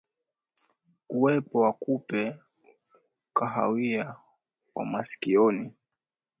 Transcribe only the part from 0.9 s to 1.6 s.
Uwepo